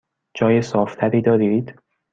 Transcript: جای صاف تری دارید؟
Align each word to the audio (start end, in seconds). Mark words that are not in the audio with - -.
جای 0.33 0.61
صاف 0.61 0.95
تری 0.95 1.21
دارید؟ 1.21 1.79